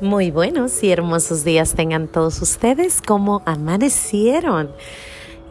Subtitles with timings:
[0.00, 3.02] Muy buenos y hermosos días tengan todos ustedes.
[3.02, 4.70] ¿Cómo amanecieron?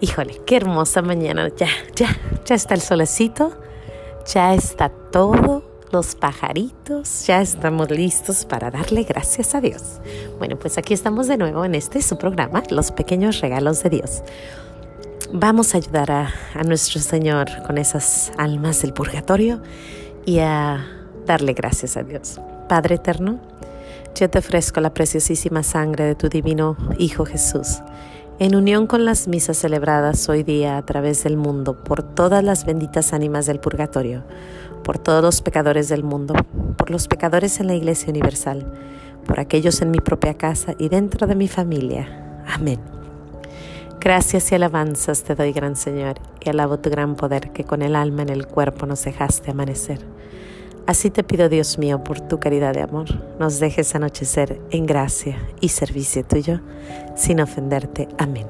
[0.01, 1.49] Híjole, qué hermosa mañana.
[1.55, 3.51] Ya, ya, ya está el solecito.
[4.33, 5.63] Ya está todo.
[5.91, 7.27] Los pajaritos.
[7.27, 9.99] Ya estamos listos para darle gracias a Dios.
[10.39, 14.23] Bueno, pues aquí estamos de nuevo en este su programa, Los pequeños regalos de Dios.
[15.31, 19.61] Vamos a ayudar a, a nuestro Señor con esas almas del purgatorio
[20.25, 20.87] y a
[21.27, 22.39] darle gracias a Dios.
[22.67, 23.39] Padre eterno,
[24.15, 27.81] yo te ofrezco la preciosísima sangre de tu divino Hijo Jesús,
[28.39, 32.65] en unión con las misas celebradas hoy día a través del mundo por todas las
[32.65, 34.23] benditas ánimas del purgatorio,
[34.83, 36.33] por todos los pecadores del mundo,
[36.77, 38.71] por los pecadores en la Iglesia Universal,
[39.25, 42.43] por aquellos en mi propia casa y dentro de mi familia.
[42.47, 42.79] Amén.
[43.99, 47.95] Gracias y alabanzas te doy, gran Señor, y alabo tu gran poder que con el
[47.95, 49.99] alma en el cuerpo nos dejaste amanecer.
[50.89, 53.05] Así te pido, Dios mío, por tu caridad de amor,
[53.37, 56.61] nos dejes anochecer en gracia y servicio tuyo,
[57.15, 58.07] sin ofenderte.
[58.17, 58.47] Amén.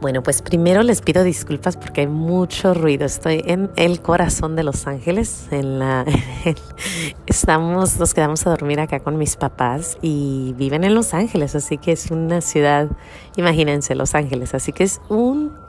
[0.00, 3.06] Bueno, pues primero les pido disculpas porque hay mucho ruido.
[3.06, 5.46] Estoy en el corazón de Los Ángeles.
[7.26, 11.78] Estamos, nos quedamos a dormir acá con mis papás y viven en Los Ángeles, así
[11.78, 12.88] que es una ciudad,
[13.36, 15.61] imagínense, Los Ángeles, así que es un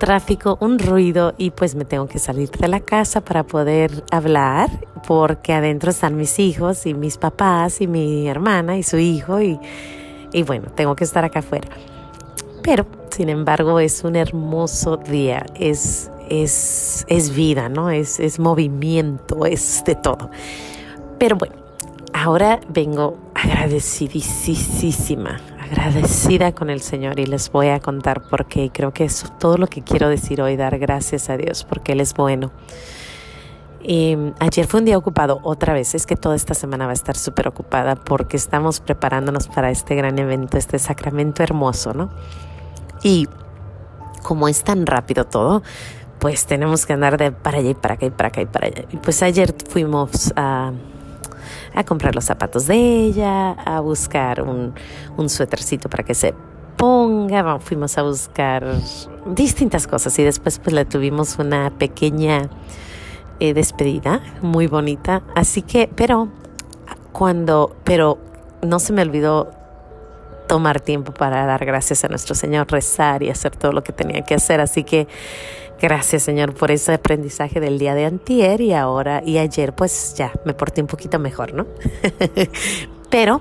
[0.00, 4.68] tráfico, un ruido y pues me tengo que salir de la casa para poder hablar
[5.06, 9.60] porque adentro están mis hijos y mis papás y mi hermana y su hijo y,
[10.32, 11.68] y bueno, tengo que estar acá afuera.
[12.62, 17.90] Pero, sin embargo, es un hermoso día, es, es, es vida, ¿no?
[17.90, 20.30] Es, es movimiento, es de todo.
[21.18, 21.56] Pero bueno,
[22.12, 25.40] ahora vengo agradecidísima
[25.70, 28.70] agradecida con el Señor y les voy a contar por qué.
[28.72, 32.00] Creo que es todo lo que quiero decir hoy, dar gracias a Dios porque Él
[32.00, 32.50] es bueno.
[33.82, 36.94] Y ayer fue un día ocupado otra vez, es que toda esta semana va a
[36.94, 42.10] estar súper ocupada porque estamos preparándonos para este gran evento, este sacramento hermoso, ¿no?
[43.02, 43.26] Y
[44.22, 45.62] como es tan rápido todo,
[46.18, 48.66] pues tenemos que andar de para allá y para acá y para acá y para
[48.66, 48.84] allá.
[48.90, 50.72] Y pues ayer fuimos a
[51.74, 54.74] a comprar los zapatos de ella, a buscar un,
[55.16, 56.34] un suétercito para que se
[56.76, 58.66] ponga, fuimos a buscar
[59.26, 62.48] distintas cosas y después pues le tuvimos una pequeña
[63.38, 66.28] eh, despedida muy bonita, así que, pero
[67.12, 68.18] cuando, pero
[68.62, 69.50] no se me olvidó
[70.50, 74.22] tomar tiempo para dar gracias a nuestro Señor, rezar y hacer todo lo que tenía
[74.22, 75.06] que hacer, así que
[75.80, 80.30] Gracias, Señor, por ese aprendizaje del día de antier y ahora y ayer, pues ya
[80.44, 81.66] me porté un poquito mejor, ¿no?
[83.10, 83.40] Pero,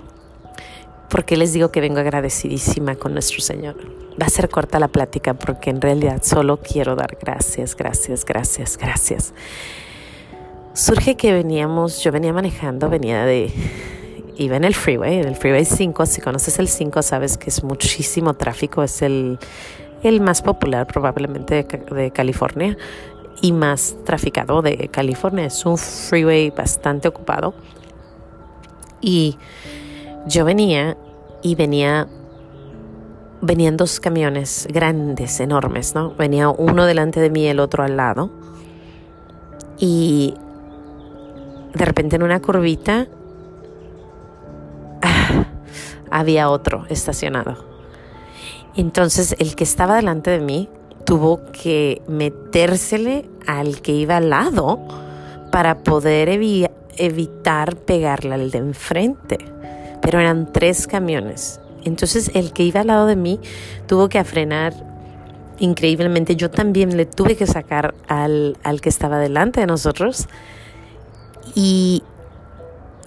[1.09, 3.75] ¿por qué les digo que vengo agradecidísima con nuestro Señor?
[4.21, 8.77] Va a ser corta la plática porque en realidad solo quiero dar gracias, gracias, gracias,
[8.77, 9.33] gracias.
[10.73, 13.51] Surge que veníamos, yo venía manejando, venía de,
[14.39, 17.63] iba en el freeway, en el freeway 5, si conoces el 5 sabes que es
[17.63, 19.39] muchísimo tráfico, es el
[20.03, 22.77] el más popular probablemente de, California
[23.41, 25.45] y más traficado de California.
[25.45, 27.53] Es un freeway bastante ocupado.
[29.01, 29.37] Y
[30.27, 30.97] yo venía
[31.41, 32.07] y venía
[33.41, 36.13] venían dos camiones grandes, enormes, ¿no?
[36.13, 38.29] Venía uno delante de mí el otro al lado.
[39.77, 40.33] Y
[41.73, 43.07] de repente en una curvita
[46.11, 47.57] había otro estacionado.
[48.75, 50.69] Entonces el que estaba delante de mí
[51.05, 54.79] tuvo que metérsele al que iba al lado
[55.51, 59.37] para poder evitar pegarle al de enfrente.
[60.01, 61.59] Pero eran tres camiones.
[61.83, 63.39] Entonces el que iba al lado de mí
[63.87, 64.73] tuvo que frenar
[65.59, 66.35] increíblemente.
[66.35, 70.27] Yo también le tuve que sacar al, al que estaba delante de nosotros.
[71.55, 72.03] Y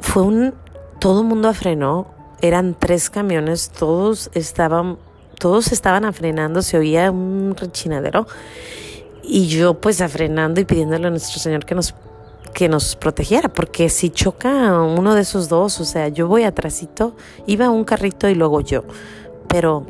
[0.00, 0.54] fue un...
[0.98, 2.06] Todo el mundo frenó.
[2.42, 3.70] Eran tres camiones.
[3.70, 4.98] Todos estaban
[5.38, 8.28] todos estaban afrenando, se oía un rechinadero
[9.24, 11.96] y yo pues afrenando y pidiéndole a nuestro Señor que nos
[12.54, 17.16] que nos protegiera, porque si choca uno de esos dos, o sea, yo voy atrásito,
[17.46, 18.84] iba un carrito y luego yo,
[19.48, 19.84] pero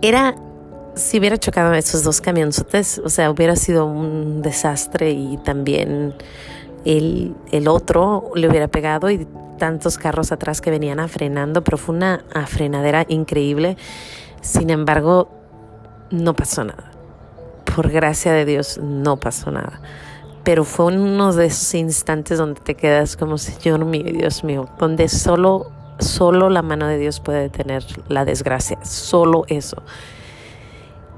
[0.00, 0.36] era
[0.94, 6.14] si hubiera chocado esos dos camionzotes, o sea, hubiera sido un desastre y también
[6.84, 9.26] el, el otro le hubiera pegado y
[9.62, 13.76] tantos carros atrás que venían afrenando, pero fue una frenadera increíble.
[14.40, 15.30] Sin embargo,
[16.10, 16.90] no pasó nada.
[17.72, 19.80] Por gracia de Dios, no pasó nada.
[20.42, 25.06] Pero fue uno de esos instantes donde te quedas como, Señor mío, Dios mío, donde
[25.06, 25.70] solo,
[26.00, 29.80] solo la mano de Dios puede detener la desgracia, solo eso.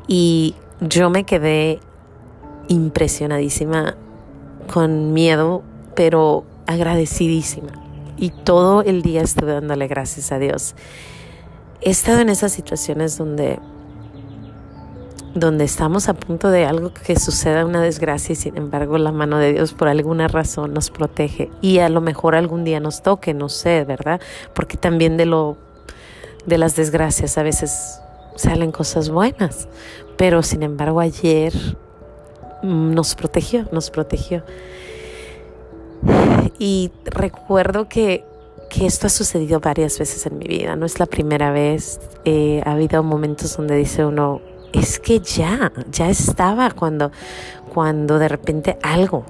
[0.07, 1.81] Y yo me quedé
[2.69, 3.97] impresionadísima,
[4.71, 5.63] con miedo,
[5.95, 7.84] pero agradecidísima
[8.17, 10.75] y todo el día estuve dándole gracias a Dios.
[11.81, 13.59] He estado en esas situaciones donde
[15.35, 19.39] donde estamos a punto de algo que suceda, una desgracia, y sin embargo la mano
[19.39, 21.51] de Dios por alguna razón nos protege.
[21.61, 24.21] Y a lo mejor algún día nos toque, no sé, ¿verdad?
[24.55, 25.57] Porque también de lo
[26.47, 28.01] de las desgracias a veces
[28.37, 29.69] salen cosas buenas.
[30.17, 31.53] Pero sin embargo ayer
[32.63, 34.45] nos protegió, nos protegió.
[36.59, 38.25] Y recuerdo que,
[38.81, 42.01] esto ha sucedido varias veces en mi vida, no es la primera vez.
[42.25, 44.41] Eh, ha habido momentos donde dice uno,
[44.73, 47.13] es que ya, ya estaba cuando,
[47.73, 49.25] cuando de repente algo.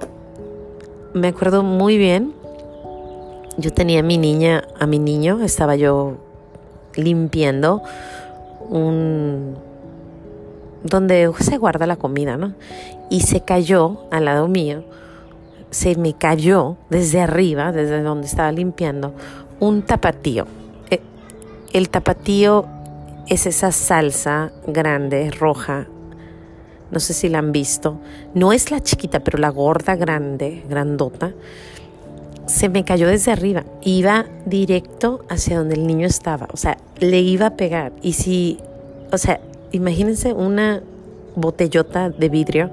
[1.13, 2.33] Me acuerdo muy bien,
[3.59, 6.17] yo tenía a mi niña, a mi niño, estaba yo
[6.97, 7.83] limpiando
[8.71, 9.57] un
[10.83, 12.55] donde se guarda la comida, ¿no?
[13.11, 14.85] Y se cayó al lado mío
[15.75, 19.13] se me cayó desde arriba, desde donde estaba limpiando,
[19.59, 20.47] un tapatío.
[20.89, 21.01] Eh,
[21.73, 22.65] el tapatío
[23.27, 25.89] es esa salsa grande, roja.
[26.93, 27.99] No sé si la han visto.
[28.35, 31.33] No es la chiquita, pero la gorda grande, grandota.
[32.47, 33.65] Se me cayó desde arriba.
[33.83, 36.47] Iba directo hacia donde el niño estaba.
[36.53, 37.91] O sea, le iba a pegar.
[38.01, 38.59] Y si,
[39.11, 39.41] o sea,
[39.73, 40.85] imagínense una
[41.35, 42.71] botellota de vidrio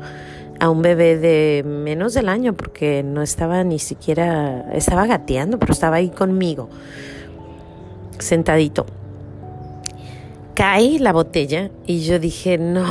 [0.61, 5.73] a un bebé de menos del año porque no estaba ni siquiera, estaba gateando, pero
[5.73, 6.69] estaba ahí conmigo,
[8.19, 8.85] sentadito.
[10.53, 12.85] Cae la botella y yo dije, no.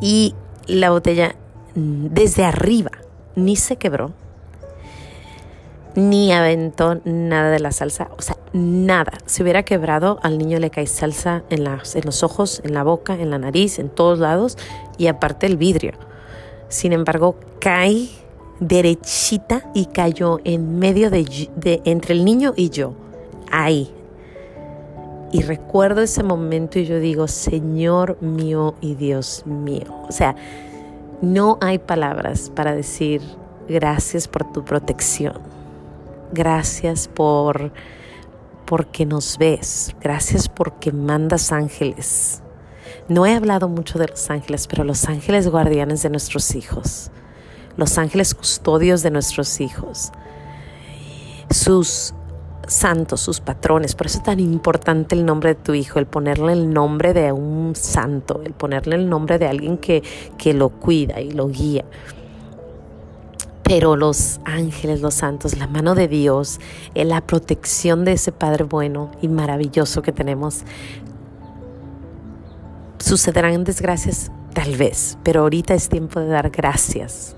[0.00, 0.34] Y
[0.66, 1.36] la botella
[1.74, 2.92] desde arriba
[3.34, 4.12] ni se quebró,
[5.94, 9.12] ni aventó nada de la salsa, o sea, nada.
[9.26, 12.82] Se hubiera quebrado, al niño le cae salsa en, las, en los ojos, en la
[12.82, 14.56] boca, en la nariz, en todos lados,
[14.96, 15.92] y aparte el vidrio.
[16.68, 18.08] Sin embargo, cae
[18.60, 22.94] derechita y cayó en medio de, entre el niño y yo,
[23.50, 23.92] ahí.
[25.32, 29.86] Y recuerdo ese momento y yo digo, Señor mío y Dios mío.
[30.08, 30.36] O sea,
[31.20, 33.20] no hay palabras para decir
[33.68, 35.34] gracias por tu protección.
[36.32, 37.72] Gracias por
[38.64, 39.94] porque nos ves.
[40.00, 42.42] Gracias porque mandas ángeles.
[43.08, 47.10] No he hablado mucho de los ángeles, pero los ángeles guardianes de nuestros hijos,
[47.76, 50.10] los ángeles custodios de nuestros hijos,
[51.50, 52.14] sus
[52.66, 53.94] santos, sus patrones.
[53.94, 57.30] Por eso es tan importante el nombre de tu hijo, el ponerle el nombre de
[57.30, 60.02] un santo, el ponerle el nombre de alguien que,
[60.36, 61.84] que lo cuida y lo guía.
[63.62, 66.60] Pero los ángeles, los santos, la mano de Dios,
[66.94, 70.62] la protección de ese Padre bueno y maravilloso que tenemos,
[72.98, 74.30] ¿Sucederán desgracias?
[74.54, 77.36] Tal vez, pero ahorita es tiempo de dar gracias.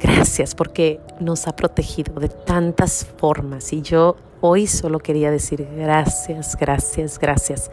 [0.00, 6.56] Gracias porque nos ha protegido de tantas formas y yo hoy solo quería decir gracias,
[6.56, 7.70] gracias, gracias.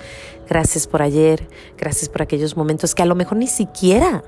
[0.49, 4.23] Gracias por ayer, gracias por aquellos momentos que a lo mejor ni siquiera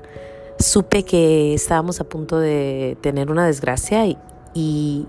[0.58, 4.16] supe que estábamos a punto de tener una desgracia y,
[4.54, 5.06] y,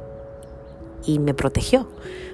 [1.05, 1.87] y me protegió.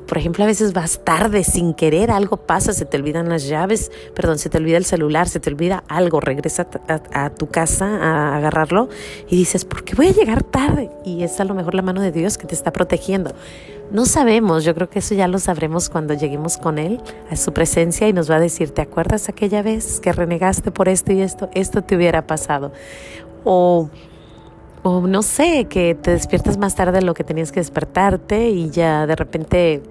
[0.08, 3.92] Por ejemplo, a veces vas tarde sin querer, algo pasa, se te olvidan las llaves,
[4.16, 8.38] perdón, se te olvida el celular, se te olvida algo, regresa a, tu casa a
[8.38, 8.88] agarrarlo
[9.30, 10.90] y dices, ¿por qué voy a llegar tarde?
[11.04, 13.34] Y es a lo mejor la mano de Dios que te está protegiendo.
[13.92, 17.52] No sabemos, yo creo que eso ya lo sabremos cuando lleguemos con Él a su
[17.52, 21.22] presencia y nos va a decir, ¿te acuerdas aquella vez que renegaste por esto y
[21.22, 21.50] esto?
[21.54, 22.72] Esto te hubiera pasado.
[23.44, 23.90] O
[24.84, 28.70] o no sé, que te despiertas más tarde de lo que tenías que despertarte y
[28.70, 29.82] ya de repente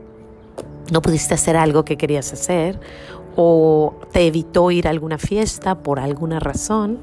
[0.90, 2.78] no pudiste hacer algo que querías hacer
[3.36, 6.98] o te evitó ir a alguna fiesta por alguna razón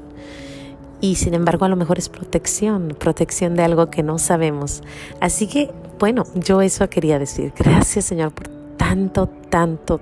[1.00, 4.82] y sin embargo a lo mejor es protección, protección de algo que no sabemos.
[5.20, 7.52] Así que bueno, yo eso quería decir.
[7.56, 10.00] Gracias Señor por tanto, tanto,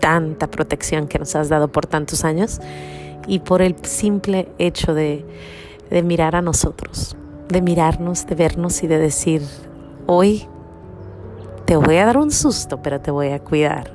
[0.00, 2.60] tanta protección que nos has dado por tantos años
[3.26, 5.24] y por el simple hecho de,
[6.02, 7.16] mirar a nosotros,
[7.48, 9.42] de mirarnos, de vernos y de decir,
[10.06, 10.46] hoy
[11.70, 13.92] te voy a dar un susto, pero te voy a cuidar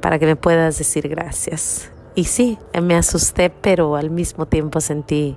[0.00, 1.90] para que me puedas decir gracias.
[2.14, 5.36] Y sí, me asusté, pero al mismo tiempo sentí,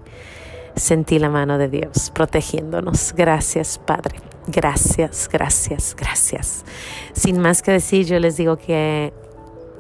[0.78, 3.14] sentí la mano de Dios protegiéndonos.
[3.14, 4.22] Gracias, Padre.
[4.48, 6.64] Gracias, gracias, gracias.
[7.12, 9.12] Sin más que decir, yo les digo que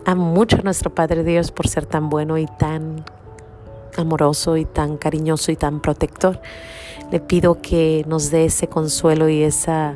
[0.04, 3.06] amo mucho nuestro Padre Dios por ser tan bueno y tan
[3.96, 6.42] amoroso y tan cariñoso y tan protector.
[7.10, 9.96] Le pido que nos dé ese consuelo y esa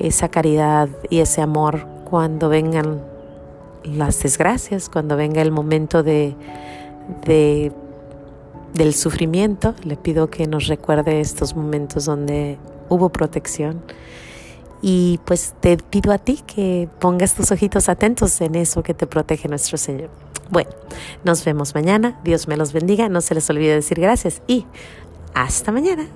[0.00, 3.02] esa caridad y ese amor cuando vengan
[3.84, 6.34] las desgracias, cuando venga el momento de,
[8.74, 9.74] del sufrimiento.
[9.84, 13.82] Le pido que nos recuerde estos momentos donde hubo protección
[14.82, 19.06] Y pues te pido a ti que pongas tus ojitos atentos en eso que te
[19.06, 20.08] protege nuestro Señor.
[20.50, 20.70] Bueno,
[21.22, 22.18] nos vemos mañana.
[22.24, 23.08] Dios me los bendiga.
[23.08, 24.66] No se les olvide decir gracias y
[25.34, 26.08] hasta mañana.